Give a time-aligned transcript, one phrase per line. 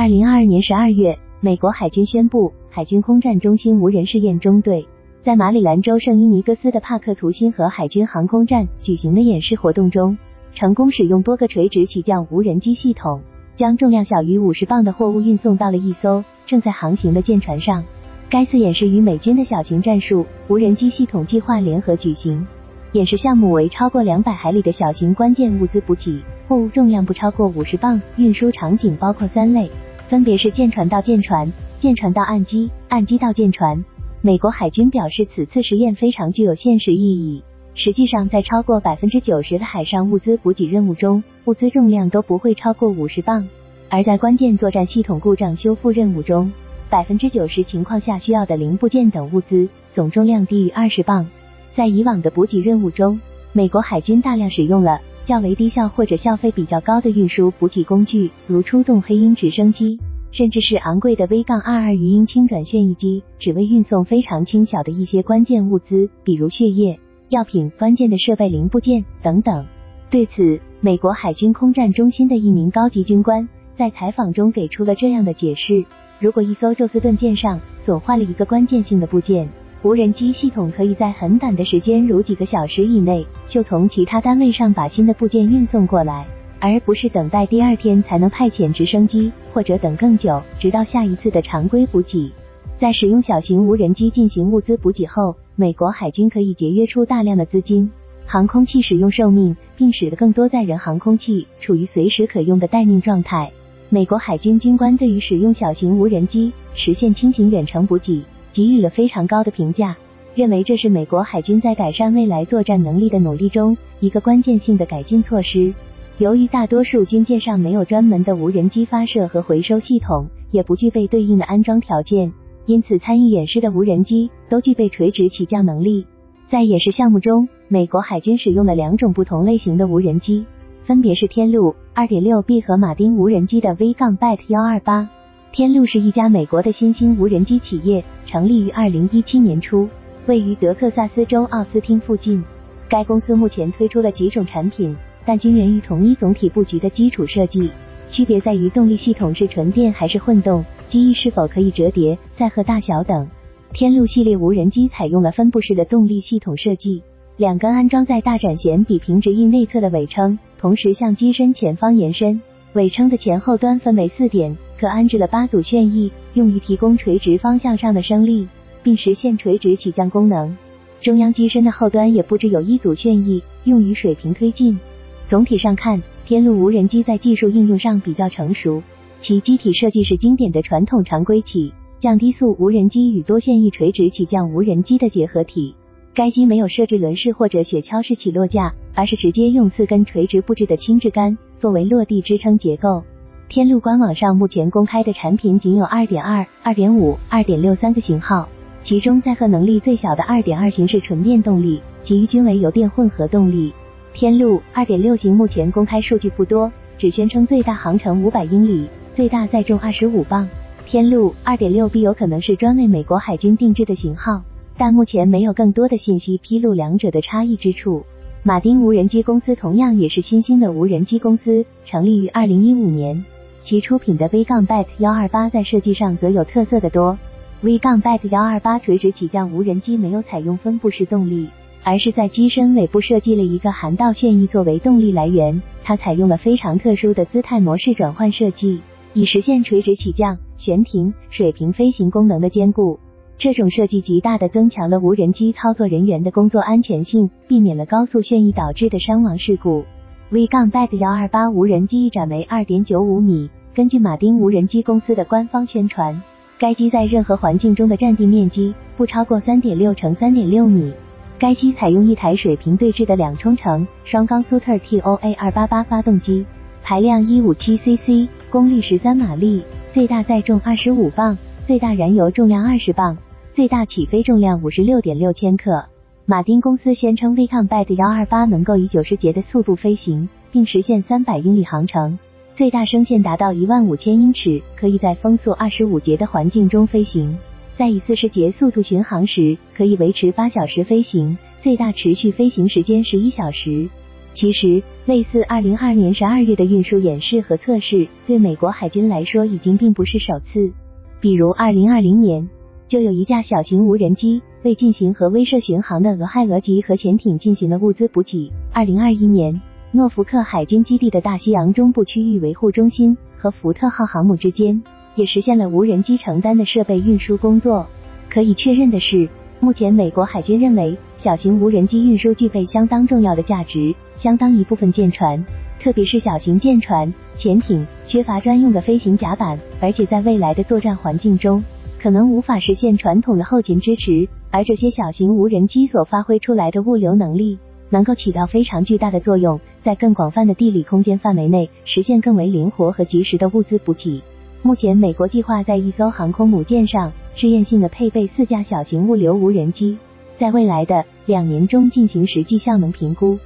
[0.00, 4.86] 二零二二年十二月，美国海军宣布，海军空战中心无人试验中队
[5.22, 10.16] 在马里兰州圣伊尼戈斯的帕克图辛河海军航空站举行的演示活动中，
[10.52, 13.20] 成功使用多个垂直起降无人机系统，
[13.56, 17.82] 将重量小于五十磅的货物运送到了一艘正在航行的舰船上。
[18.30, 22.46] 该次演示与美军的小型战术无人机系统计划联合举行。
[22.92, 28.00] 演示项目为超过两百海里的小型关键物资补给，货物重量不超过五十磅。
[28.16, 29.68] 运输场景包括三类。
[30.08, 33.84] 分别是舰船到舰船、舰船到岸基、岸基到舰船。
[34.22, 37.44] 美国海军表示，此次实验非常具有现实意义。
[37.74, 43.44] 实际上，在超过百分之九十的海上物资补给任务中，物资重量都不会超过五十磅；
[43.90, 46.50] 而在关键作战系统故障修复任务中，
[46.88, 51.28] 百分之九十情况下需要的零部件等物资总重量低于二十磅。
[51.74, 53.20] 在以往的补给任务中，
[53.52, 55.02] 美国海军大量使用了。
[55.28, 60.00] 较为低效或者效费比较高的运输补给工具，如出动黑鹰直升机，
[60.32, 66.98] 甚至是昂贵的 V- 杠二二鱼鹰轻转旋翼机，只为运送非常轻小的一些关键物资，比如血液、
[67.28, 69.66] 药品、关键的设备零部件等等。
[70.08, 75.84] 对此，美国海军空战中心的一名高级军官在采访中给出了这样的解释：
[76.20, 79.50] 如果一艘宙斯盾舰上损坏了一个关键性的部件，
[79.84, 86.26] 无人机系统可以在很短的时间，如几个小时以内，就从其他单位上把新的部件运送过来，
[86.58, 92.32] 而不是等待第二天才能派遣直升机，或者等更久，直到下一次的常规补给。
[92.76, 97.88] 在使用小型无人机进行物资补给后，美国海军可以节约出大量的资金，
[98.26, 103.52] 航空器使用寿命，并使得更多载人航空器处于随时可用的待命状态。
[103.90, 108.24] 美国海军军官对于使用小型无人机实现轻型远程补给。
[108.52, 109.96] 给予了非常高的评价，
[110.34, 115.74] 认为这是美国海军在改善未来作战能力的努力中一个关键性的改进措施。
[116.18, 122.32] 由于大多数军舰上没有专门的无人机发射和回收系统，也不具备对应的安装条件，
[122.66, 126.06] 因此参与演示的无人机都具备垂直起降能力。
[126.48, 130.44] 在演示项目中，美国海军使用了两种不同类型的无人机，
[130.82, 135.08] 分别是天路 2.6B 和马丁无人机的 V- 杠 Bat 幺二八。
[135.58, 139.88] 天路是一家美国的新兴无人机企业，成立于二零一七年初，
[140.26, 142.40] 位于德克萨斯州奥斯汀附近。
[142.88, 144.94] 该公司目前推出了几种产品，
[145.26, 147.72] 但均源于同一总体布局的基础设计，
[148.08, 153.28] 区别在于动力系统是纯电还是混动，机翼是否可以折叠、载荷大小等。
[153.72, 157.02] 天路系列无人机采用了分布式的动力系统设计，
[157.36, 162.40] 两根安装在大展弦比平直翼内侧的尾撑，同时向机身前方延伸。
[162.74, 168.46] 尾撑的前后端分为四点，可安置了八组旋翼，用于提供垂直方向上的升力，
[168.82, 170.56] 并实现垂直起降功能。
[171.00, 174.78] 中央机身的后端也布置有一组旋翼，用于水平推进。
[175.26, 178.82] 总体上看，天路无人机在技术应用上比较成熟，
[179.20, 185.74] 其机体设计是经典的传统常规起降低速无人机与多旋翼垂直起降无人机的结合体。
[186.14, 193.02] 该机没有设置轮式或者雪橇式起落架，而是直接用四根垂直布置的轻质杆作为落地支撑结构。
[193.48, 198.46] 天路官网上目前公开的产品仅有二点二、二点五、二点六三个型号，
[198.82, 203.72] 其中载荷能力最小的二点二型是纯电动力，其余均为油电混合动力。
[204.12, 210.46] 天路二点六型目前公开数据不多，只宣称最大航程五百英里，最大载重二十五磅。
[210.84, 214.42] 天路二点六 B 有可能是专为美国海军定制的型号。
[214.76, 218.04] 但目前没有更多的信息披露两者的差异之处。
[218.42, 223.24] 马丁无人机公司同样也是新兴的无人机公司，成立于二零一五年。
[223.68, 227.18] 其出品的 V 杠 Bat 幺二八在设计上则有特色的多。
[227.60, 231.50] V 杠 Bat 幺二八垂直起降无人机没有采用分布式动力，
[231.84, 235.60] 而是在机身尾部设计了一个涵道旋翼作为动力来源。
[235.84, 238.80] 它采用了非常特殊的姿态模式转换设计，
[239.12, 242.98] 以实现垂直起降、悬停、水平飞行功能的兼顾。
[243.36, 249.84] 这种设计极大的增强了无人机操作人员的工作安全性，避免了高速旋翼导致的伤亡事故。
[250.30, 253.50] V 杠 Bat 幺二八无人机翼展为二点九五米。
[253.78, 256.20] 根据马丁无人机公司的官方宣传，
[256.58, 260.92] 该机在任何环境中的占地面积不超过三点六乘三点六米。
[261.38, 266.44] 该机采用一台水平对置的两冲程双缸苏特 TOA 二八八发动机，
[266.82, 273.16] 排量一五七 CC，功率十三马力，最大载重二十五磅，最大燃油重量二十磅。
[273.52, 275.84] 最大起飞重量五十六点六千克。
[276.26, 282.18] 马丁公司宣称 v c o m b a t 幺二八能够以九十节的速度飞行，并实现三百英里航程，
[282.58, 287.38] 最大升限达到一万五千英尺，可以在风速二十五节的环境中飞行。
[287.76, 293.88] 在以四十节速度巡航时，可以维持八小时飞行，最大持续飞行时间十一小时。
[294.34, 300.72] 其实，类似二零二二年十二月的运输演示和测试，对美国海军来说已经并不是首次。
[301.20, 302.50] 比如二零二零年，
[302.88, 308.50] 就有一架小型无人机为进行核威慑巡航的俄亥俄级核潜艇进行了物资补给。
[308.72, 314.82] 二零二一年，诺福克海军基地的大西洋中部区域维护中心和福特号航母之间
[315.14, 317.86] 也实现了无人机承担的设备运输工作。
[318.28, 319.28] 可以确认的是。
[319.60, 323.92] 目前，美国海军认为小型无人机运输具备相当重要的价值。
[324.16, 325.44] 相当一部分舰船，
[325.80, 331.64] 特别是小型舰船、潜艇，缺乏专用的飞行甲板，而且在未来的作战环境中，
[332.00, 334.28] 可能无法实现传统的后勤支持。
[334.52, 337.58] 而这些小型无人机所发挥出来的物流能力，
[337.90, 344.22] 能够起到非常巨大的作用，在更广泛的地理空间范围内实现更为灵活和及时的物资补给。
[344.62, 349.96] 目前，美国计划在一艘航空母舰上试验性的配备四架小型物流无人机，
[350.36, 353.38] 在未来的两年中进行实际效能评估。